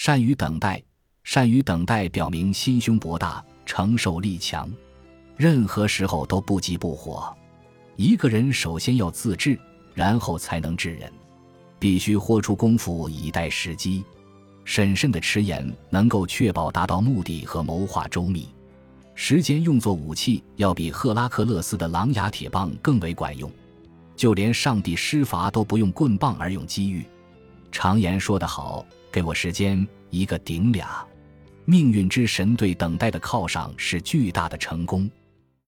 [0.00, 0.80] 善于等待，
[1.24, 4.70] 善于等待表明心胸博大，承受力强，
[5.36, 7.36] 任何时候都不急不火。
[7.96, 9.58] 一个人首先要自治，
[9.94, 11.12] 然后才能治人，
[11.80, 14.04] 必须豁出功夫以待时机。
[14.64, 18.48] 审慎的迟延能够确保达到目的和谋划周密。
[19.16, 23.50] 时间用作武器，要比赫拉克勒斯的狼牙铁棒更为管用。
[24.14, 27.04] 就连上帝施罚都不用棍棒而用机遇。
[27.72, 28.86] 常言说得好
[29.18, 31.04] ：“给我时间，一个顶俩。”
[31.66, 35.10] 命运之神对等待的犒赏是巨大的成功。